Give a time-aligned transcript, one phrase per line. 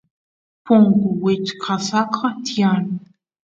[0.65, 2.85] punku wichqasqa tiyan